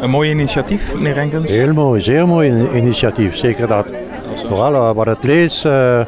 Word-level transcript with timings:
Een 0.00 0.10
mooi 0.10 0.30
initiatief, 0.30 0.94
meneer 0.94 1.12
Renkens? 1.12 1.50
Heel 1.50 1.72
mooi, 1.72 2.00
zeer 2.00 2.26
mooi 2.26 2.68
initiatief. 2.74 3.36
Zeker 3.36 3.66
dat. 3.66 3.86
Vooral 4.46 4.74
eh, 4.74 4.94
wat 4.94 5.06
het, 5.06 5.24
lees, 5.24 5.64
uh, 5.64 5.98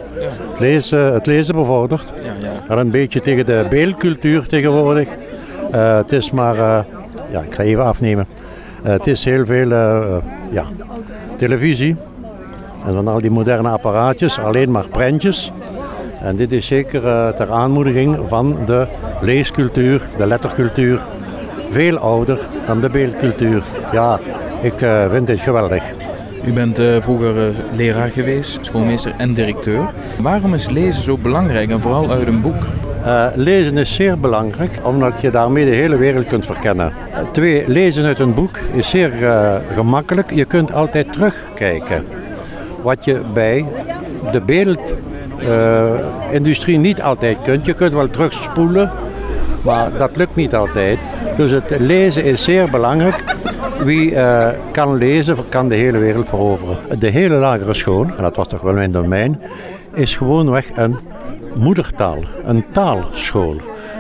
het, 0.51 0.61
lezen, 0.61 1.13
het 1.13 1.27
lezen 1.27 1.55
bevordert. 1.55 2.13
Ja, 2.23 2.33
ja. 2.69 2.77
een 2.77 2.91
beetje 2.91 3.21
tegen 3.21 3.47
de 3.47 3.67
beeldcultuur 3.71 4.47
tegenwoordig. 4.47 5.09
Uh, 5.75 5.97
het 5.97 6.13
is 6.13 6.31
maar, 6.31 6.57
ja, 7.31 7.41
ik 7.41 7.55
ga 7.55 7.63
even 7.63 7.85
afnemen. 7.85 8.27
het 8.83 9.07
is 9.07 9.25
heel 9.25 9.47
veel 9.47 9.69
ja, 10.51 10.65
televisie. 11.37 11.97
En 12.87 12.93
dan 12.93 13.09
al 13.09 13.21
die 13.21 13.31
moderne 13.31 13.69
apparaatjes, 13.69 14.39
alleen 14.39 14.71
maar 14.71 14.89
prentjes. 14.89 15.53
En 16.23 16.37
dit 16.37 16.53
is 16.53 16.67
zeker 16.67 17.01
ter 17.35 17.51
aanmoediging 17.51 18.19
van 18.29 18.57
de 18.67 18.87
leescultuur, 19.21 20.09
de 20.17 20.27
lettercultuur. 20.27 21.01
Veel 21.73 21.99
ouder 21.99 22.39
dan 22.67 22.81
de 22.81 22.91
beeldcultuur. 22.91 23.63
Ja, 23.93 24.21
ik 24.61 24.81
uh, 24.81 25.11
vind 25.11 25.27
dit 25.27 25.41
geweldig. 25.41 25.83
U 26.45 26.53
bent 26.53 26.81
uh, 26.81 27.01
vroeger 27.01 27.53
leraar 27.75 28.09
geweest, 28.09 28.59
schoolmeester 28.61 29.13
en 29.17 29.35
directeur. 29.35 29.89
Waarom 30.21 30.55
is 30.55 30.69
lezen 30.69 31.03
zo 31.03 31.19
belangrijk 31.19 31.71
en 31.71 31.81
vooral 31.81 32.11
uit 32.11 32.27
een 32.27 32.41
boek? 32.41 32.67
lezen 33.35 33.79
is 33.79 33.95
zeer 33.95 34.19
belangrijk, 34.19 34.79
omdat 34.83 35.21
je 35.21 35.31
daarmee 35.31 35.65
de 35.65 35.71
hele 35.71 35.97
wereld 35.97 36.25
kunt 36.25 36.47
verkennen. 36.47 36.93
twee, 37.33 37.65
lezen 37.67 38.05
uit 38.05 38.19
een 38.19 38.35
boek 38.35 38.59
is 38.73 38.89
zeer 38.89 39.11
gemakkelijk. 39.75 40.35
Je 40.35 40.45
kunt 40.45 40.73
altijd 40.73 41.13
terugkijken. 41.13 42.05
Wat 42.83 43.05
je 43.05 43.21
bij 43.35 43.65
de 44.33 44.41
beeld 44.41 44.95
uh, 45.41 45.91
industrie 46.31 46.79
niet 46.79 47.03
altijd 47.03 47.37
kunt. 47.43 47.65
Je 47.65 47.75
kunt 47.75 47.93
wel 47.93 48.11
terugspoelen, 48.11 48.91
maar 49.63 49.97
dat 49.99 50.17
lukt 50.17 50.35
niet 50.35 50.55
altijd. 50.55 50.99
Dus 51.37 51.51
het 51.51 51.65
lezen 51.79 52.25
is 52.25 52.43
zeer 52.43 52.71
belangrijk. 52.71 53.25
Wie 53.85 54.11
uh, 54.11 54.49
kan 54.73 54.97
lezen, 54.97 55.37
kan 55.49 55.69
de 55.69 55.75
hele 55.75 55.99
wereld 55.99 56.29
veroveren. 56.29 56.77
De 56.99 57.09
hele 57.09 57.35
lagere 57.35 57.75
school, 57.75 58.05
en 58.17 58.23
dat 58.23 58.37
was 58.37 58.49
toch 58.49 58.61
wel 58.61 58.73
mijn 58.73 58.93
domein, 58.93 59.41
is 59.95 60.17
gewoonweg 60.17 60.71
een 60.75 60.97
moedertaal, 61.55 62.19
een 62.45 62.65
taalschool. 62.73 63.57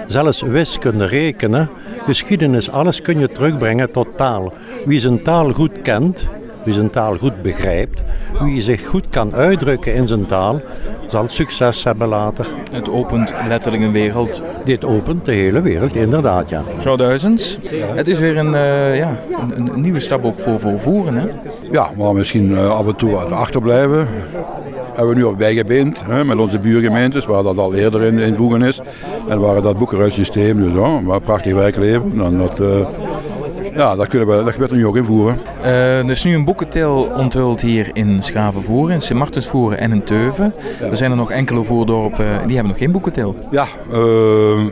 Zelfs 0.06 0.42
wiskunde, 0.42 1.04
rekenen, 1.04 1.70
geschiedenis, 2.06 2.70
alles 2.70 3.02
kun 3.02 3.18
je 3.18 3.32
terugbrengen 3.32 3.90
tot 3.90 4.08
taal. 4.16 4.52
Wie 4.86 5.00
zijn 5.00 5.22
taal 5.22 5.52
goed 5.52 5.82
kent, 5.82 6.28
wie 6.64 6.74
zijn 6.74 6.90
taal 6.90 7.16
goed 7.16 7.42
begrijpt, 7.42 8.02
wie 8.40 8.60
zich 8.60 8.86
goed 8.86 9.04
kan 9.08 9.34
uitdrukken 9.34 9.94
in 9.94 10.06
zijn 10.06 10.26
taal, 10.26 10.60
zal 11.08 11.28
succes 11.28 11.84
hebben 11.84 12.08
later. 12.08 12.46
Het 12.72 12.90
opent 12.90 13.34
letterlijk 13.48 13.82
een 13.82 13.92
wereld. 13.92 14.42
Dit 14.64 14.84
opent 14.84 15.24
de 15.24 15.32
hele 15.32 15.60
wereld, 15.60 15.94
inderdaad, 15.94 16.48
ja. 16.48 16.62
Zo 16.80 16.96
duizends. 16.96 17.58
Het 17.94 18.08
is 18.08 18.18
weer 18.18 18.36
een, 18.36 18.52
uh, 18.52 18.96
ja, 18.96 19.20
een, 19.54 19.72
een, 19.74 19.80
nieuwe 19.80 20.00
stap 20.00 20.24
ook 20.24 20.38
voor, 20.38 20.60
voor 20.60 20.80
voeren, 20.80 21.14
hè? 21.14 21.26
Ja, 21.70 21.90
maar 21.96 22.14
misschien 22.14 22.50
uh, 22.50 22.70
af 22.70 22.86
en 22.86 22.96
toe 22.96 23.16
achterblijven. 23.16 24.08
Hebben 24.92 25.14
we 25.14 25.20
nu 25.20 25.22
op 25.22 25.38
bijgebeend 25.38 26.04
hè, 26.06 26.24
met 26.24 26.38
onze 26.38 26.58
buurgemeentes, 26.58 27.24
waar 27.24 27.42
dat 27.42 27.58
al 27.58 27.74
eerder 27.74 28.02
in, 28.02 28.18
in 28.18 28.34
voegen 28.34 28.62
is. 28.62 28.80
En 29.28 29.40
waar 29.40 29.62
dat 29.62 29.78
boekenruilsysteem, 29.78 30.56
dus 30.56 30.74
oh, 30.74 31.06
waar 31.06 31.20
prachtig 31.20 31.54
werk 31.54 31.76
leven. 31.76 32.16
Dan 32.16 32.38
dat, 32.38 32.60
uh, 32.60 32.66
ja, 33.74 33.96
dat, 33.96 34.08
kunnen 34.08 34.28
we, 34.28 34.44
dat 34.44 34.52
gebeurt 34.52 34.70
er 34.70 34.76
nu 34.76 34.86
ook 34.86 34.96
invoeren. 34.96 35.40
Uh, 35.60 35.98
er 35.98 36.10
is 36.10 36.24
nu 36.24 36.34
een 36.34 36.44
boekentil 36.44 37.10
onthuld 37.16 37.60
hier 37.60 37.90
in 37.92 38.22
Schavenvoeren, 38.22 38.94
in 38.94 39.00
Sint-Martensvoeren 39.00 39.78
en 39.78 39.92
in 39.92 40.02
Teuven. 40.02 40.54
Er 40.90 40.96
zijn 40.96 41.10
er 41.10 41.16
nog 41.16 41.30
enkele 41.30 41.64
voordorpen 41.64 42.46
die 42.46 42.54
hebben 42.54 42.72
nog 42.72 42.78
geen 42.78 42.92
boekentil. 42.92 43.36
Ja, 43.50 43.66
uh, 43.92 44.66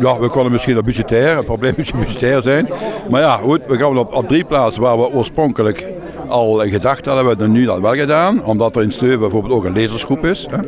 ja, 0.00 0.18
we 0.18 0.28
konden 0.28 0.52
misschien 0.52 0.74
dat 0.74 0.84
budgetair, 0.84 1.36
het 1.36 1.44
probleem 1.44 1.74
budgetair 1.98 2.42
zijn. 2.42 2.68
Maar 3.10 3.20
ja, 3.20 3.36
goed, 3.36 3.66
we 3.66 3.76
gaan 3.76 3.98
op, 3.98 4.14
op 4.14 4.28
drie 4.28 4.44
plaatsen 4.44 4.82
waar 4.82 4.96
we 4.96 5.12
oorspronkelijk 5.12 5.86
al 6.28 6.58
gedacht 6.58 7.06
hadden, 7.06 7.26
hebben 7.26 7.46
we 7.46 7.58
nu 7.58 7.64
dat 7.64 7.80
wel 7.80 7.94
gedaan. 7.94 8.44
Omdat 8.44 8.76
er 8.76 8.82
in 8.82 8.90
Steuven 8.90 9.18
bijvoorbeeld 9.18 9.54
ook 9.54 9.64
een 9.64 9.72
lezersgroep 9.72 10.24
is. 10.24 10.46
Hè. 10.50 10.58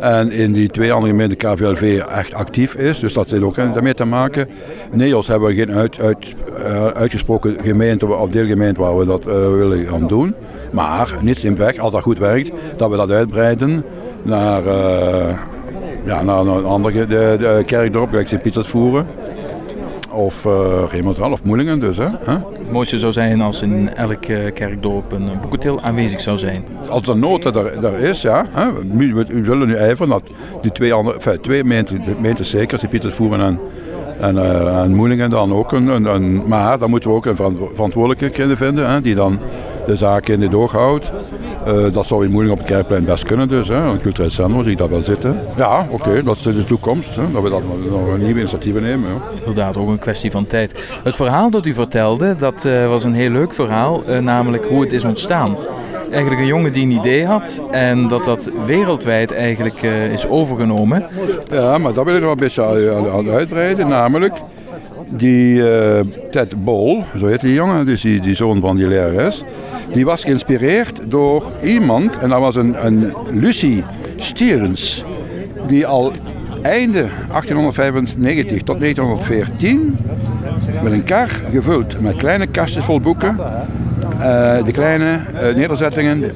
En 0.00 0.32
in 0.32 0.52
die 0.52 0.68
twee 0.68 0.92
andere 0.92 1.12
gemeenten 1.12 1.38
KVLV 1.38 2.02
echt 2.10 2.34
actief 2.34 2.74
is. 2.74 2.98
Dus 2.98 3.12
dat 3.12 3.30
heeft 3.30 3.42
ook 3.42 3.54
daarmee 3.54 3.94
te 3.94 4.04
maken. 4.04 4.48
Neos 4.92 5.26
hebben 5.26 5.48
we 5.48 5.54
geen 5.54 5.72
uit, 5.72 6.00
uit, 6.00 6.34
uh, 6.58 6.86
uitgesproken 6.86 7.56
gemeente 7.62 8.06
of 8.06 8.30
deelgemeente 8.30 8.80
waar 8.80 8.98
we 8.98 9.04
dat 9.04 9.26
uh, 9.26 9.32
willen 9.34 9.86
gaan 9.86 10.06
doen. 10.06 10.34
Maar 10.70 11.16
niets 11.20 11.44
in 11.44 11.56
weg, 11.56 11.78
als 11.78 11.92
dat 11.92 12.02
goed 12.02 12.18
werkt, 12.18 12.50
dat 12.76 12.90
we 12.90 12.96
dat 12.96 13.10
uitbreiden 13.10 13.84
naar... 14.22 14.66
Uh, 14.66 15.38
ja, 16.04 16.22
naar 16.22 16.38
een 16.38 16.64
andere 16.64 17.06
de, 17.06 17.36
de 17.38 17.62
kerkdorp, 17.66 18.08
gelijk 18.08 18.28
Sint-Pieters 18.28 18.66
voeren. 18.66 19.06
Of 20.18 20.44
uh, 20.44 21.30
of 21.30 21.44
Moelingen 21.44 21.80
dus. 21.80 21.96
Hè? 21.96 22.04
Het 22.04 22.72
mooiste 22.72 22.98
zou 22.98 23.12
zijn 23.12 23.40
als 23.40 23.62
in 23.62 23.94
elk 23.94 24.20
kerkdorp 24.54 25.12
een 25.12 25.30
boekentil 25.40 25.80
aanwezig 25.80 26.20
zou 26.20 26.38
zijn. 26.38 26.64
Als 26.88 27.08
er 27.08 27.16
nood 27.16 27.44
er, 27.44 27.84
er 27.84 27.98
is, 27.98 28.22
ja. 28.22 28.46
Hè? 28.50 28.72
We, 28.72 29.12
we 29.14 29.40
willen 29.40 29.68
nu 29.68 29.74
ijveren 29.74 30.08
dat 30.08 30.22
die 30.62 30.72
twee, 30.72 30.92
andere, 30.92 31.16
enfin, 31.16 31.40
twee 31.40 31.58
gemeentes 32.04 32.50
zeker, 32.50 32.78
Sint-Pieters 32.78 33.14
voeren 33.14 33.40
en 33.40 33.58
en, 34.20 34.36
uh, 34.36 34.82
en 34.82 34.94
Moelingen 34.94 35.30
dan 35.30 35.52
ook. 35.52 35.72
Een, 35.72 35.86
een, 35.86 36.04
een, 36.04 36.48
maar 36.48 36.78
dan 36.78 36.90
moeten 36.90 37.10
we 37.10 37.16
ook 37.16 37.26
een 37.26 37.36
verantwoordelijke 37.36 38.30
kunnen 38.30 38.56
vinden 38.56 38.90
hè, 38.90 39.00
die 39.00 39.14
dan 39.14 39.38
de 39.88 39.96
zaken 39.96 40.34
in 40.34 40.40
de 40.40 40.48
doog 40.48 40.72
houdt. 40.72 41.12
Uh, 41.66 41.92
dat 41.92 42.06
zou 42.06 42.24
in 42.24 42.30
Moelingen 42.30 42.54
op 42.54 42.58
het 42.58 42.68
Kerkplein 42.68 43.04
best 43.04 43.24
kunnen 43.24 43.48
dus. 43.48 43.68
Hè. 43.68 43.74
Een 43.74 44.00
cultureel 44.00 44.30
centrum 44.30 44.62
zie 44.62 44.72
ik 44.72 44.78
dat 44.78 44.88
wel 44.88 45.02
zitten. 45.02 45.40
Ja, 45.56 45.86
oké, 45.90 46.08
okay, 46.08 46.22
dat 46.22 46.36
is 46.36 46.42
de 46.42 46.64
toekomst. 46.64 47.14
Hè, 47.16 47.32
dat 47.32 47.42
we 47.42 47.50
dat 47.50 47.62
nog 47.90 48.08
een 48.08 48.24
nieuwe 48.24 48.38
initiatieven 48.38 48.82
nemen. 48.82 49.10
Ja. 49.10 49.20
Inderdaad, 49.38 49.76
ook 49.76 49.88
een 49.88 49.98
kwestie 49.98 50.30
van 50.30 50.46
tijd. 50.46 50.98
Het 51.02 51.16
verhaal 51.16 51.50
dat 51.50 51.66
u 51.66 51.74
vertelde, 51.74 52.36
dat 52.36 52.64
uh, 52.64 52.88
was 52.88 53.04
een 53.04 53.14
heel 53.14 53.30
leuk 53.30 53.52
verhaal. 53.52 54.02
namelijk 54.20 54.64
hoe 54.64 54.80
het 54.80 54.92
is 54.92 55.04
ontstaan 55.04 55.56
eigenlijk 56.10 56.40
een 56.40 56.46
jongen 56.46 56.72
die 56.72 56.84
een 56.84 56.90
idee 56.90 57.26
had 57.26 57.62
en 57.70 58.08
dat 58.08 58.24
dat 58.24 58.50
wereldwijd 58.66 59.32
eigenlijk 59.32 59.82
is 60.12 60.28
overgenomen. 60.28 61.06
Ja, 61.50 61.78
maar 61.78 61.92
dat 61.92 62.04
wil 62.04 62.14
ik 62.16 62.22
nog 62.22 62.30
een 62.30 62.36
beetje 62.36 63.10
aan 63.12 63.30
uitbreiden, 63.30 63.88
namelijk 63.88 64.34
die 65.08 65.58
uh, 65.58 66.00
Ted 66.30 66.64
Bol, 66.64 67.04
zo 67.18 67.26
heet 67.26 67.40
die 67.40 67.54
jongen, 67.54 67.86
dus 67.86 68.00
die, 68.00 68.20
die 68.20 68.34
zoon 68.34 68.60
van 68.60 68.76
die 68.76 68.86
lerares, 68.86 69.44
die 69.92 70.04
was 70.04 70.24
geïnspireerd 70.24 71.00
door 71.04 71.42
iemand, 71.62 72.18
en 72.18 72.28
dat 72.28 72.40
was 72.40 72.56
een, 72.56 72.86
een 72.86 73.12
Stierens, 74.16 75.04
die 75.66 75.86
al 75.86 76.12
einde 76.62 77.08
1895 77.28 78.62
tot 78.62 78.80
1914 78.80 79.96
met 80.82 80.92
een 80.92 81.04
kar 81.04 81.28
gevuld 81.50 82.00
met 82.00 82.16
kleine 82.16 82.46
kastjes 82.46 82.84
vol 82.84 83.00
boeken 83.00 83.36
uh, 84.18 84.64
de 84.64 84.72
kleine 84.72 85.20
uh, 85.34 85.54
nederzettingen 85.54 86.32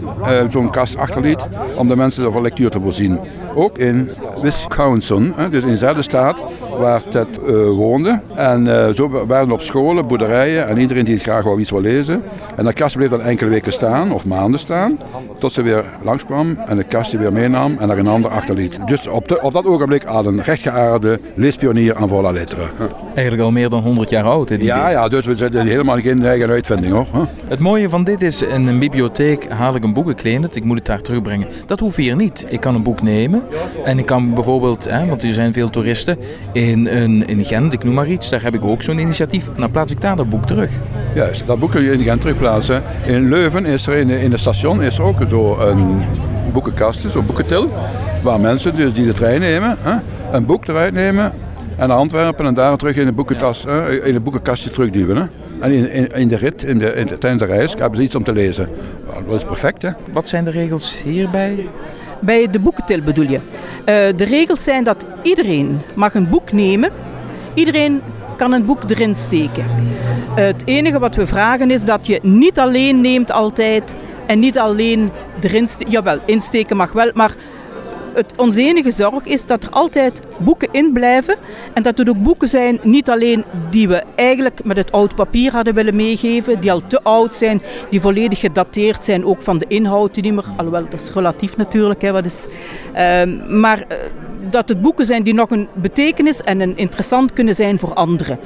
zo'n 0.50 0.70
kast 0.70 0.96
achterliet 0.96 1.48
om 1.76 1.88
de 1.88 1.96
mensen 1.96 2.32
van 2.32 2.42
lectuur 2.42 2.70
te 2.70 2.80
voorzien. 2.80 3.18
Ook 3.54 3.78
in 3.78 4.10
Wisconsin, 4.42 5.34
dus 5.50 5.62
in 5.62 5.70
dezelfde 5.70 6.02
staat 6.02 6.42
waar 6.78 7.02
Ted 7.08 7.40
woonde. 7.76 8.20
En 8.34 8.94
zo 8.94 9.24
waren 9.26 9.50
op 9.50 9.60
scholen, 9.60 10.06
boerderijen 10.06 10.68
en 10.68 10.78
iedereen 10.78 11.04
die 11.04 11.14
het 11.14 11.22
graag 11.22 11.44
wou 11.44 11.60
iets 11.60 11.70
wil 11.70 11.80
lezen. 11.80 12.22
En 12.56 12.64
dat 12.64 12.74
kastje 12.74 12.98
bleef 12.98 13.10
dan 13.10 13.20
enkele 13.22 13.50
weken 13.50 13.72
staan 13.72 14.12
of 14.12 14.24
maanden 14.24 14.60
staan, 14.60 14.98
tot 15.38 15.52
ze 15.52 15.62
weer 15.62 15.84
langskwam 16.02 16.58
en 16.66 16.76
het 16.76 16.86
kastje 16.86 17.18
weer 17.18 17.32
meenam 17.32 17.76
en 17.78 17.90
er 17.90 17.98
een 17.98 18.06
ander 18.06 18.30
achterliet. 18.30 18.78
Dus 18.86 19.06
op, 19.06 19.28
de, 19.28 19.42
op 19.42 19.52
dat 19.52 19.64
ogenblik 19.64 20.04
al 20.04 20.26
een 20.26 20.42
rechtgeaarde 20.42 21.20
leespionier 21.34 21.96
aan 21.96 22.08
volle 22.08 22.32
letteren. 22.32 22.70
Eigenlijk 23.14 23.42
al 23.42 23.50
meer 23.50 23.68
dan 23.68 23.82
100 23.82 24.10
jaar 24.10 24.24
oud. 24.24 24.48
Hè, 24.48 24.56
ja, 24.60 24.88
ja, 24.88 25.08
dus 25.08 25.26
we 25.26 25.34
zitten 25.34 25.66
helemaal 25.66 26.00
geen 26.00 26.24
eigen 26.24 26.50
uitvinding 26.50 26.92
hoor. 26.92 27.06
Het 27.48 27.58
mooie 27.58 27.88
van 27.88 28.04
dit 28.04 28.22
is, 28.22 28.42
in 28.42 28.66
een 28.66 28.78
bibliotheek 28.78 29.50
haal 29.50 29.74
ik 29.74 29.84
een 29.84 29.92
boek, 29.92 30.10
ik 30.10 30.40
het, 30.42 30.56
ik 30.56 30.64
moet 30.64 30.76
het 30.76 30.86
daar 30.86 31.00
terugbrengen. 31.00 31.48
Dat 31.66 31.80
hoeft 31.80 31.96
hier 31.96 32.16
niet. 32.16 32.44
Ik 32.48 32.60
kan 32.60 32.74
een 32.74 32.82
boek 32.82 33.02
nemen 33.02 33.42
en 33.84 33.98
ik 33.98 34.06
kan 34.06 34.34
bijvoorbeeld, 34.34 34.90
hè, 34.90 35.06
want 35.06 35.22
er 35.22 35.32
zijn 35.32 35.52
veel 35.52 35.70
toeristen, 35.70 36.18
in, 36.52 36.61
in, 36.68 37.26
in 37.26 37.44
Gent, 37.44 37.72
ik 37.72 37.84
noem 37.84 37.94
maar 37.94 38.08
iets, 38.08 38.30
daar 38.30 38.42
heb 38.42 38.54
ik 38.54 38.64
ook 38.64 38.82
zo'n 38.82 38.98
initiatief. 38.98 39.50
Dan 39.56 39.70
plaats 39.70 39.92
ik 39.92 40.00
daar 40.00 40.16
dat 40.16 40.30
boek 40.30 40.46
terug. 40.46 40.70
Juist, 41.14 41.46
dat 41.46 41.58
boek 41.58 41.70
kun 41.70 41.82
je 41.82 41.92
in 41.92 42.00
Gent 42.00 42.20
terugplaatsen. 42.20 42.82
In 43.06 43.28
Leuven 43.28 43.66
is 43.66 43.86
er 43.86 43.94
in, 43.94 44.10
in 44.10 44.30
het 44.30 44.40
station 44.40 44.82
is 44.82 44.98
er 44.98 45.04
ook 45.04 45.16
zo 45.28 45.58
een 45.58 46.02
boekenkast, 46.52 47.10
zo'n 47.10 47.26
boekentil, 47.26 47.68
waar 48.22 48.40
mensen 48.40 48.76
dus 48.76 48.92
die 48.92 49.06
de 49.06 49.12
trein 49.12 49.40
nemen, 49.40 49.76
hè, 49.80 49.94
een 50.32 50.46
boek 50.46 50.68
eruit 50.68 50.92
nemen 50.92 51.32
en 51.76 51.88
naar 51.88 51.96
Antwerpen 51.96 52.46
en 52.46 52.54
daar 52.54 52.76
terug 52.76 52.96
in 52.96 53.06
de, 53.06 53.12
boekentas, 53.12 53.64
in 54.04 54.14
het 54.14 54.24
boekenkastje 54.24 54.70
terugduwen. 54.70 55.16
Hè. 55.16 55.24
En 55.60 55.72
in, 55.72 55.90
in, 55.90 56.06
in, 56.06 56.28
de 56.28 56.36
rit, 56.36 56.62
in 56.62 56.78
de, 56.78 56.94
in 56.94 57.06
de, 57.06 57.18
tijdens 57.18 57.42
de 57.42 57.48
reis, 57.48 57.74
hebben 57.78 57.96
ze 57.96 58.02
iets 58.02 58.14
om 58.14 58.24
te 58.24 58.32
lezen. 58.32 58.68
Dat 59.26 59.36
is 59.36 59.44
perfect, 59.44 59.82
hè? 59.82 59.90
Wat 60.12 60.28
zijn 60.28 60.44
de 60.44 60.50
regels 60.50 61.02
hierbij? 61.04 61.68
Bij 62.20 62.50
de 62.50 62.58
boekentil 62.58 63.00
bedoel 63.00 63.28
je. 63.28 63.40
Uh, 63.82 63.94
de 64.16 64.24
regels 64.24 64.64
zijn 64.64 64.84
dat 64.84 65.06
iedereen 65.22 65.80
mag 65.94 66.14
een 66.14 66.28
boek 66.28 66.52
nemen. 66.52 66.90
Iedereen 67.54 68.02
kan 68.36 68.52
een 68.52 68.64
boek 68.64 68.90
erin 68.90 69.14
steken. 69.14 69.64
Het 70.34 70.62
enige 70.64 70.98
wat 70.98 71.14
we 71.14 71.26
vragen 71.26 71.70
is 71.70 71.84
dat 71.84 72.06
je 72.06 72.18
niet 72.22 72.58
alleen 72.58 73.00
neemt 73.00 73.30
altijd 73.32 73.94
en 74.26 74.38
niet 74.38 74.58
alleen 74.58 75.10
erin 75.40 75.68
steken. 75.68 75.92
Jawel, 75.92 76.18
insteken 76.24 76.76
mag 76.76 76.92
wel, 76.92 77.10
maar 77.14 77.34
het, 78.14 78.32
onze 78.36 78.62
enige 78.62 78.90
zorg 78.90 79.24
is 79.24 79.46
dat 79.46 79.62
er 79.62 79.70
altijd 79.70 80.22
boeken 80.38 80.68
in 80.72 80.92
blijven. 80.92 81.36
En 81.72 81.82
dat 81.82 81.98
het 81.98 82.08
ook 82.08 82.22
boeken 82.22 82.48
zijn, 82.48 82.78
niet 82.82 83.10
alleen 83.10 83.44
die 83.70 83.88
we 83.88 84.02
eigenlijk 84.14 84.64
met 84.64 84.76
het 84.76 84.92
oud 84.92 85.14
papier 85.14 85.52
hadden 85.52 85.74
willen 85.74 85.96
meegeven, 85.96 86.60
die 86.60 86.72
al 86.72 86.82
te 86.86 87.02
oud 87.02 87.34
zijn, 87.34 87.62
die 87.90 88.00
volledig 88.00 88.40
gedateerd 88.40 89.04
zijn, 89.04 89.24
ook 89.24 89.42
van 89.42 89.58
de 89.58 89.64
inhoud 89.68 90.14
die 90.14 90.22
niet 90.22 90.32
meer, 90.32 90.44
alhoewel 90.56 90.84
dat 90.90 91.00
is 91.00 91.10
relatief 91.12 91.56
natuurlijk, 91.56 92.02
hè, 92.02 92.12
wat 92.12 92.24
is, 92.24 92.46
ehm, 92.92 93.60
maar 93.60 93.78
uh, 93.78 93.96
dat 94.50 94.68
het 94.68 94.82
boeken 94.82 95.06
zijn 95.06 95.22
die 95.22 95.34
nog 95.34 95.50
een 95.50 95.68
betekenis 95.74 96.40
en 96.40 96.60
een 96.60 96.76
interessant 96.76 97.32
kunnen 97.32 97.54
zijn 97.54 97.78
voor 97.78 97.94
anderen. 97.94 98.38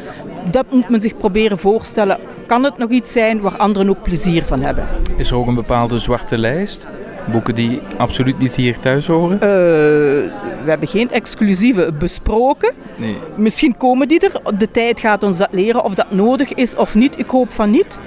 Dat 0.50 0.66
moet 0.70 0.88
men 0.88 1.02
zich 1.02 1.16
proberen 1.16 1.58
voorstellen. 1.58 2.18
Kan 2.46 2.64
het 2.64 2.78
nog 2.78 2.90
iets 2.90 3.12
zijn 3.12 3.40
waar 3.40 3.56
anderen 3.56 3.88
ook 3.88 4.02
plezier 4.02 4.44
van 4.44 4.62
hebben? 4.62 4.88
Is 5.16 5.30
er 5.30 5.36
ook 5.36 5.46
een 5.46 5.54
bepaalde 5.54 5.98
zwarte 5.98 6.38
lijst? 6.38 6.86
Boeken 7.30 7.54
die 7.54 7.80
absoluut 7.96 8.38
niet 8.38 8.56
hier 8.56 8.78
thuis 8.78 9.06
horen? 9.06 9.34
Uh, 9.34 9.40
we 9.40 10.64
hebben 10.64 10.88
geen 10.88 11.10
exclusieve 11.10 11.92
besproken. 11.98 12.72
Nee. 12.96 13.16
Misschien 13.34 13.76
komen 13.76 14.08
die 14.08 14.20
er. 14.20 14.58
De 14.58 14.70
tijd 14.70 15.00
gaat 15.00 15.22
ons 15.22 15.38
dat 15.38 15.48
leren 15.50 15.84
of 15.84 15.94
dat 15.94 16.10
nodig 16.10 16.54
is 16.54 16.76
of 16.76 16.94
niet. 16.94 17.18
Ik 17.18 17.30
hoop 17.30 17.52
van 17.52 17.70
niet. 17.70 18.00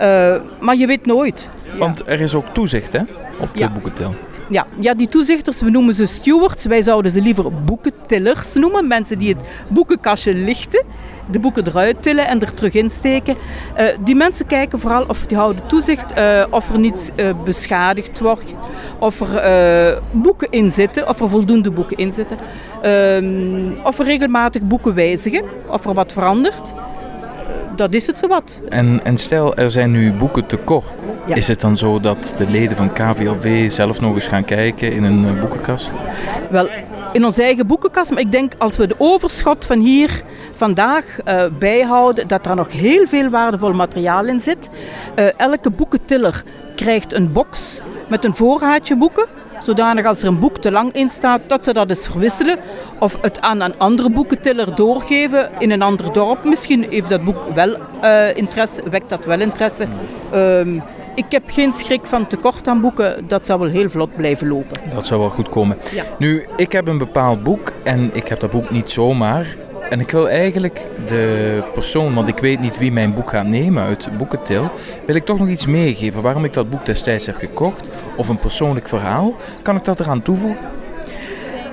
Uh, 0.00 0.36
maar 0.60 0.76
je 0.76 0.86
weet 0.86 1.06
nooit. 1.06 1.50
Want 1.78 2.02
er 2.06 2.20
is 2.20 2.34
ook 2.34 2.46
toezicht 2.52 2.92
hè, 2.92 3.00
op 3.38 3.48
de 3.52 3.58
ja. 3.58 3.70
boekentel. 3.70 4.14
Ja, 4.48 4.66
ja, 4.80 4.94
die 4.94 5.08
toezichters, 5.08 5.60
we 5.60 5.70
noemen 5.70 5.94
ze 5.94 6.06
stewards. 6.06 6.64
Wij 6.64 6.82
zouden 6.82 7.10
ze 7.10 7.20
liever 7.20 7.52
boekentillers 7.64 8.54
noemen. 8.54 8.86
Mensen 8.86 9.18
die 9.18 9.28
het 9.34 9.48
boekenkastje 9.68 10.34
lichten, 10.34 10.84
de 11.30 11.38
boeken 11.38 11.66
eruit 11.66 12.02
tillen 12.02 12.28
en 12.28 12.40
er 12.40 12.54
terug 12.54 12.74
insteken. 12.74 13.36
Uh, 13.78 13.86
die 14.04 14.14
mensen 14.14 14.46
kijken 14.46 14.78
vooral 14.78 15.04
of 15.08 15.26
die 15.26 15.36
houden 15.36 15.66
toezicht 15.66 16.18
uh, 16.18 16.44
of 16.50 16.70
er 16.70 16.78
niets 16.78 17.10
uh, 17.16 17.42
beschadigd 17.44 18.18
wordt. 18.18 18.54
Of 18.98 19.20
er 19.20 20.02
boeken 20.10 20.50
in 20.50 20.70
zitten, 20.70 21.08
of 21.08 21.20
er 21.20 21.28
voldoende 21.28 21.70
boeken 21.70 21.96
in 21.96 22.12
zitten. 22.12 22.36
Ehm, 22.82 23.84
of 23.84 23.98
er 23.98 24.04
regelmatig 24.04 24.62
boeken 24.62 24.94
wijzigen, 24.94 25.44
of 25.68 25.86
er 25.86 25.94
wat 25.94 26.12
verandert 26.12 26.72
dat 27.76 27.94
is 27.94 28.06
het 28.06 28.18
zowat. 28.18 28.60
En, 28.68 29.04
en 29.04 29.18
stel, 29.18 29.54
er 29.54 29.70
zijn 29.70 29.90
nu 29.90 30.12
boeken 30.12 30.46
tekort. 30.46 30.84
Ja. 31.26 31.34
Is 31.34 31.48
het 31.48 31.60
dan 31.60 31.78
zo 31.78 32.00
dat 32.00 32.34
de 32.36 32.46
leden 32.46 32.76
van 32.76 32.92
KVLV 32.92 33.70
zelf 33.70 34.00
nog 34.00 34.14
eens 34.14 34.26
gaan 34.26 34.44
kijken 34.44 34.92
in 34.92 35.04
een 35.04 35.40
boekenkast? 35.40 35.90
Wel, 36.50 36.68
in 37.12 37.24
onze 37.24 37.42
eigen 37.42 37.66
boekenkast. 37.66 38.10
Maar 38.10 38.20
ik 38.20 38.32
denk 38.32 38.52
als 38.58 38.76
we 38.76 38.86
de 38.86 38.94
overschot 38.98 39.66
van 39.66 39.78
hier 39.80 40.22
vandaag 40.54 41.04
uh, 41.28 41.44
bijhouden, 41.58 42.28
dat 42.28 42.46
er 42.46 42.56
nog 42.56 42.72
heel 42.72 43.06
veel 43.06 43.30
waardevol 43.30 43.72
materiaal 43.72 44.26
in 44.26 44.40
zit. 44.40 44.68
Uh, 45.16 45.26
elke 45.36 45.70
boekentiller 45.70 46.42
krijgt 46.76 47.14
een 47.14 47.32
box 47.32 47.80
met 48.08 48.24
een 48.24 48.34
voorraadje 48.34 48.96
boeken. 48.96 49.26
Zodanig 49.62 50.06
als 50.06 50.22
er 50.22 50.28
een 50.28 50.38
boek 50.38 50.58
te 50.58 50.70
lang 50.70 50.92
in 50.92 51.10
staat, 51.10 51.40
dat 51.46 51.64
ze 51.64 51.72
dat 51.72 51.88
eens 51.88 52.06
verwisselen. 52.06 52.58
Of 52.98 53.16
het 53.20 53.40
aan 53.40 53.60
een 53.60 53.78
andere 53.78 54.10
boekentiller 54.10 54.74
doorgeven 54.74 55.50
in 55.58 55.70
een 55.70 55.82
ander 55.82 56.12
dorp. 56.12 56.44
Misschien 56.44 56.86
heeft 56.90 57.08
dat 57.08 57.24
boek 57.24 57.54
wel 57.54 57.76
uh, 58.02 58.36
interesse, 58.36 58.82
wekt 58.90 59.08
dat 59.08 59.24
wel 59.24 59.40
interesse. 59.40 59.86
Um, 60.34 60.82
ik 61.14 61.24
heb 61.28 61.42
geen 61.46 61.72
schrik 61.72 62.06
van 62.06 62.26
tekort 62.26 62.68
aan 62.68 62.80
boeken. 62.80 63.28
Dat 63.28 63.46
zal 63.46 63.58
wel 63.58 63.68
heel 63.68 63.90
vlot 63.90 64.16
blijven 64.16 64.48
lopen. 64.48 64.80
Dat 64.94 65.06
zou 65.06 65.20
wel 65.20 65.30
goed 65.30 65.48
komen. 65.48 65.76
Ja. 65.94 66.04
Nu, 66.18 66.46
ik 66.56 66.72
heb 66.72 66.88
een 66.88 66.98
bepaald 66.98 67.42
boek 67.42 67.72
en 67.82 68.10
ik 68.12 68.28
heb 68.28 68.40
dat 68.40 68.50
boek 68.50 68.70
niet 68.70 68.90
zomaar. 68.90 69.56
En 69.92 70.00
ik 70.00 70.10
wil 70.10 70.28
eigenlijk 70.28 70.86
de 71.06 71.62
persoon, 71.72 72.14
want 72.14 72.28
ik 72.28 72.38
weet 72.38 72.60
niet 72.60 72.78
wie 72.78 72.92
mijn 72.92 73.14
boek 73.14 73.30
gaat 73.30 73.46
nemen 73.46 73.82
uit 73.82 74.08
Boekentil, 74.18 74.70
wil 75.06 75.14
ik 75.14 75.24
toch 75.24 75.38
nog 75.38 75.48
iets 75.48 75.66
meegeven 75.66 76.22
waarom 76.22 76.44
ik 76.44 76.52
dat 76.52 76.70
boek 76.70 76.86
destijds 76.86 77.26
heb 77.26 77.36
gekocht 77.36 77.90
of 78.16 78.28
een 78.28 78.38
persoonlijk 78.38 78.88
verhaal. 78.88 79.34
Kan 79.62 79.76
ik 79.76 79.84
dat 79.84 80.00
eraan 80.00 80.22
toevoegen? 80.22 80.64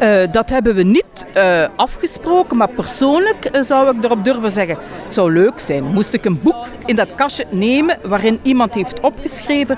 Uh, 0.02 0.32
dat 0.32 0.50
hebben 0.50 0.76
we 0.76 0.84
niet 0.84 1.26
uh, 1.38 1.68
afgesproken, 1.76 2.58
maar 2.58 2.70
persoonlijk 2.70 3.50
uh, 3.52 3.62
zou 3.62 3.98
ik 3.98 4.04
erop 4.04 4.24
durven 4.24 4.52
zeggen: 4.52 4.78
het 5.04 5.14
zou 5.14 5.34
leuk 5.34 5.60
zijn. 5.60 5.84
Moest 5.84 6.14
ik 6.14 6.26
een 6.26 6.42
boek 6.42 6.66
in 6.86 6.96
dat 6.96 7.16
kastje 7.16 7.46
nemen 7.50 7.98
waarin 8.04 8.40
iemand 8.44 8.74
heeft 8.74 9.00
opgeschreven 9.00 9.78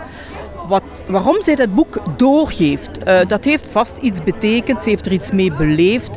wat, 0.72 1.04
waarom 1.08 1.42
zij 1.42 1.56
dat 1.56 1.76
boek 1.76 2.02
doorgeeft. 2.18 3.00
Uh, 3.08 3.20
dat 3.28 3.44
heeft 3.44 3.68
vast 3.70 3.98
iets 3.98 4.24
betekend, 4.24 4.84
ze 4.84 4.90
heeft 4.90 5.06
er 5.06 5.12
iets 5.12 5.32
mee 5.32 5.52
beleefd. 5.54 6.10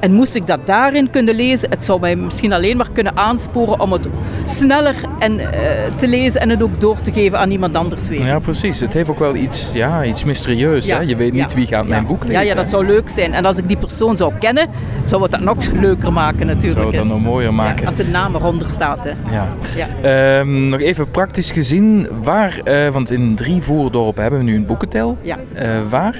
En 0.00 0.12
moest 0.12 0.34
ik 0.34 0.46
dat 0.46 0.66
daarin 0.66 1.10
kunnen 1.10 1.34
lezen, 1.34 1.70
het 1.70 1.84
zou 1.84 2.00
mij 2.00 2.16
misschien 2.16 2.52
alleen 2.52 2.76
maar 2.76 2.90
kunnen 2.92 3.16
aansporen 3.16 3.80
om 3.80 3.92
het 3.92 4.06
sneller 4.44 4.94
en, 5.18 5.40
uh, 5.40 5.48
te 5.96 6.08
lezen 6.08 6.40
en 6.40 6.48
het 6.48 6.62
ook 6.62 6.80
door 6.80 7.00
te 7.00 7.12
geven 7.12 7.38
aan 7.38 7.50
iemand 7.50 7.76
anders 7.76 8.08
weer. 8.08 8.26
Ja, 8.26 8.38
precies. 8.38 8.80
Het 8.80 8.92
heeft 8.92 9.10
ook 9.10 9.18
wel 9.18 9.34
iets, 9.34 9.70
ja, 9.72 10.04
iets 10.04 10.24
mysterieus. 10.24 10.86
Ja. 10.86 10.96
Hè? 10.96 11.02
Je 11.02 11.16
weet 11.16 11.32
niet 11.32 11.50
ja. 11.52 11.56
wie 11.56 11.66
gaat 11.66 11.86
mijn 11.86 12.06
boek 12.06 12.22
lezen. 12.22 12.40
Ja, 12.40 12.46
ja, 12.46 12.54
dat 12.54 12.70
zou 12.70 12.86
leuk 12.86 13.08
zijn. 13.08 13.34
En 13.34 13.44
als 13.44 13.58
ik 13.58 13.68
die 13.68 13.76
persoon 13.76 14.16
zou 14.16 14.32
kennen, 14.40 14.68
zou 15.04 15.22
het 15.22 15.30
dat 15.30 15.40
nog 15.40 15.56
leuker 15.80 16.12
maken 16.12 16.46
natuurlijk. 16.46 16.74
Zou 16.74 16.86
het 16.86 16.96
dat 16.96 17.06
nog 17.06 17.20
mooier 17.20 17.54
maken. 17.54 17.86
als 17.86 17.96
de 17.96 18.06
naam 18.06 18.34
eronder 18.34 18.70
staat. 18.70 19.04
Hè. 19.04 19.10
Ja. 19.30 20.40
Um, 20.40 20.68
nog 20.68 20.80
even 20.80 21.10
praktisch 21.10 21.50
gezien, 21.50 22.08
waar, 22.22 22.60
uh, 22.64 22.88
want 22.88 23.10
in 23.10 23.34
drie 23.34 23.62
voordorpen 24.02 24.22
hebben 24.22 24.40
we 24.40 24.50
nu 24.50 24.56
een 24.56 24.66
boekentel. 24.66 25.18
Ja. 25.22 25.38
Uh, 25.54 25.90
waar? 25.90 26.16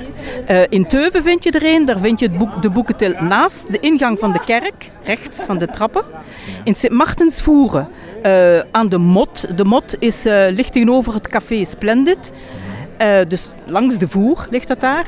Uh, 0.50 0.60
in 0.68 0.86
Teuven 0.86 1.22
vind 1.22 1.44
je 1.44 1.50
er 1.50 1.64
een. 1.64 1.84
Daar 1.84 1.98
vind 1.98 2.20
je 2.20 2.26
het 2.26 2.38
boek, 2.38 2.62
de 2.62 2.70
boekentel 2.70 3.12
naast 3.20 3.72
de 3.72 3.80
ingang 3.80 4.18
van 4.18 4.32
de 4.32 4.40
kerk, 4.44 4.90
rechts 5.04 5.46
van 5.46 5.58
de 5.58 5.66
trappen. 5.66 6.04
In 6.64 6.74
Sint-Martensvoeren 6.74 7.88
uh, 8.26 8.58
aan 8.70 8.88
de 8.88 8.98
Mot. 8.98 9.56
De 9.56 9.64
Mot 9.64 9.96
is, 9.98 10.22
ligt 10.50 10.72
tegenover 10.72 11.14
het 11.14 11.28
café 11.28 11.64
Splendid. 11.64 12.32
dus 13.28 13.50
langs 13.66 13.98
de 13.98 14.08
voer 14.08 14.46
ligt 14.50 14.68
dat 14.68 14.80
daar. 14.80 15.06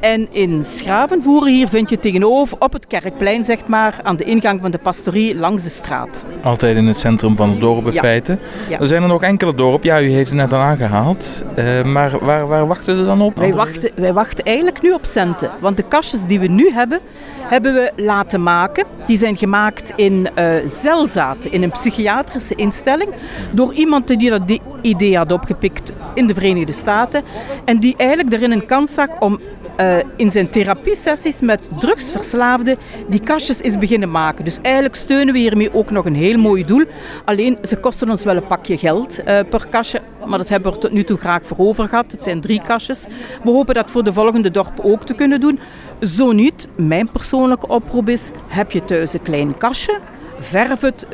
En 0.00 0.28
in 0.30 0.64
Schravenvoeren 0.64 1.52
hier 1.52 1.68
vind 1.68 1.90
je 1.90 1.98
tegenover 1.98 2.56
op 2.60 2.72
het 2.72 2.86
kerkplein, 2.86 3.44
zeg 3.44 3.58
maar, 3.66 3.94
aan 4.02 4.16
de 4.16 4.24
ingang 4.24 4.60
van 4.60 4.70
de 4.70 4.78
pastorie 4.78 5.36
langs 5.36 5.62
de 5.62 5.70
straat. 5.70 6.24
Altijd 6.42 6.76
in 6.76 6.86
het 6.86 6.98
centrum 6.98 7.36
van 7.36 7.50
het 7.50 7.60
dorp 7.60 7.86
in 7.86 7.92
ja. 7.92 8.00
feite. 8.00 8.38
Ja. 8.68 8.80
Er 8.80 8.88
zijn 8.88 9.02
er 9.02 9.08
nog 9.08 9.22
enkele 9.22 9.54
dorpen, 9.54 9.88
ja, 9.88 10.00
u 10.00 10.10
heeft 10.10 10.30
het 10.30 10.38
net 10.38 10.52
al 10.52 10.58
aangehaald. 10.58 11.44
Uh, 11.58 11.82
maar 11.82 12.18
waar, 12.24 12.46
waar 12.46 12.66
wachten 12.66 12.98
we 12.98 13.04
dan 13.04 13.20
op? 13.20 13.36
Wij 13.36 13.52
wachten, 13.52 13.90
wij 13.94 14.12
wachten 14.12 14.44
eigenlijk 14.44 14.82
nu 14.82 14.92
op 14.92 15.04
centen. 15.04 15.50
Want 15.60 15.76
de 15.76 15.82
kastjes 15.82 16.26
die 16.26 16.40
we 16.40 16.46
nu 16.46 16.70
hebben, 16.70 17.00
hebben 17.40 17.74
we 17.74 17.92
laten 17.96 18.42
maken. 18.42 18.86
Die 19.06 19.16
zijn 19.16 19.36
gemaakt 19.36 19.92
in 19.96 20.28
uh, 20.38 20.52
Zelzaten, 20.64 21.52
in 21.52 21.62
een 21.62 21.70
psychiatrische 21.70 22.54
instelling. 22.54 23.10
Door 23.50 23.74
iemand 23.74 24.06
die 24.06 24.30
dat 24.30 24.58
idee 24.82 25.16
had 25.16 25.32
opgepikt 25.32 25.92
in 26.14 26.26
de 26.26 26.34
Verenigde 26.34 26.72
Staten. 26.72 27.22
En 27.64 27.78
die 27.78 27.94
eigenlijk 27.96 28.32
erin 28.32 28.52
een 28.52 28.66
kans 28.66 28.94
zag 28.94 29.08
om 29.18 29.40
uh, 29.80 29.96
in 30.16 30.30
zijn 30.30 30.50
therapiesessies 30.50 31.40
met 31.40 31.60
drugsverslaafden 31.78 32.76
die 33.08 33.20
kastjes 33.20 33.60
is 33.60 33.78
beginnen 33.78 34.10
maken. 34.10 34.44
Dus 34.44 34.58
eigenlijk 34.62 34.94
steunen 34.94 35.32
we 35.34 35.40
hiermee 35.40 35.74
ook 35.74 35.90
nog 35.90 36.04
een 36.04 36.14
heel 36.14 36.38
mooi 36.38 36.64
doel. 36.64 36.84
Alleen 37.24 37.58
ze 37.62 37.76
kosten 37.76 38.10
ons 38.10 38.22
wel 38.22 38.36
een 38.36 38.46
pakje 38.46 38.78
geld 38.78 39.18
uh, 39.18 39.24
per 39.24 39.66
kastje, 39.70 40.00
maar 40.26 40.38
dat 40.38 40.48
hebben 40.48 40.72
we 40.72 40.78
tot 40.78 40.92
nu 40.92 41.04
toe 41.04 41.16
graag 41.16 41.40
voor 41.44 41.58
over 41.58 41.88
gehad. 41.88 42.12
Het 42.12 42.22
zijn 42.24 42.40
drie 42.40 42.62
kastjes. 42.62 43.06
We 43.42 43.50
hopen 43.50 43.74
dat 43.74 43.90
voor 43.90 44.04
de 44.04 44.12
volgende 44.12 44.50
dorpen 44.50 44.84
ook 44.84 45.06
te 45.06 45.14
kunnen 45.14 45.40
doen. 45.40 45.58
Zo 46.00 46.32
niet, 46.32 46.68
mijn 46.76 47.10
persoonlijke 47.10 47.68
oproep 47.68 48.08
is, 48.08 48.30
heb 48.46 48.72
je 48.72 48.84
thuis 48.84 49.12
een 49.12 49.22
klein 49.22 49.56
kastje, 49.56 49.98
verf 50.40 50.80
het, 50.80 51.06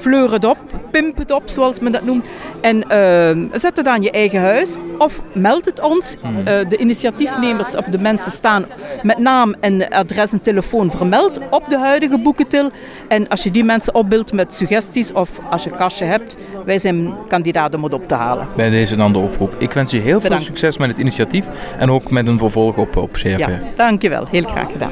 fleur 0.00 0.32
het 0.32 0.44
op, 0.44 0.58
pimp 0.90 1.18
het 1.18 1.30
op, 1.30 1.42
zoals 1.44 1.80
men 1.80 1.92
dat 1.92 2.04
noemt. 2.04 2.26
En 2.60 2.76
uh, 2.76 3.48
zet 3.52 3.76
het 3.76 3.86
aan 3.86 4.02
je 4.02 4.10
eigen 4.10 4.40
huis 4.40 4.76
of 4.98 5.20
meld 5.32 5.64
het 5.64 5.80
ons. 5.80 6.16
Uh, 6.24 6.44
de 6.44 6.76
initiatiefnemers 6.76 7.76
of 7.76 7.84
de 7.84 7.98
mensen 7.98 8.32
staan 8.32 8.64
met 9.02 9.18
naam 9.18 9.54
en 9.60 9.88
adres 9.88 10.32
en 10.32 10.40
telefoon 10.40 10.90
vermeld 10.90 11.40
op 11.50 11.68
de 11.68 11.78
huidige 11.78 12.18
boekentil. 12.18 12.70
En 13.08 13.28
als 13.28 13.42
je 13.42 13.50
die 13.50 13.64
mensen 13.64 13.94
opbeeldt 13.94 14.32
met 14.32 14.54
suggesties 14.54 15.12
of 15.12 15.30
als 15.50 15.64
je 15.64 15.70
kastje 15.70 16.04
hebt, 16.04 16.36
wij 16.64 16.78
zijn 16.78 17.14
kandidaten 17.28 17.78
om 17.78 17.84
het 17.84 17.94
op 17.94 18.08
te 18.08 18.14
halen. 18.14 18.46
Bij 18.56 18.70
deze 18.70 18.96
dan 18.96 19.12
de 19.12 19.18
oproep. 19.18 19.54
Ik 19.58 19.72
wens 19.72 19.92
je 19.92 19.98
heel 19.98 20.20
Bedankt. 20.20 20.44
veel 20.44 20.54
succes 20.54 20.78
met 20.78 20.88
het 20.88 20.98
initiatief 20.98 21.48
en 21.78 21.90
ook 21.90 22.10
met 22.10 22.26
een 22.26 22.38
vervolg 22.38 22.76
op, 22.76 22.96
op 22.96 23.12
CRV. 23.12 23.38
Ja, 23.38 23.60
dankjewel. 23.76 24.26
Heel 24.30 24.42
graag 24.42 24.72
gedaan. 24.72 24.90